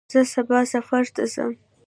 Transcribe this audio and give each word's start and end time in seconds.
زه 0.11 0.19
سبا 0.33 0.59
سفر 0.73 1.03
ته 1.15 1.23
ځم. 1.33 1.51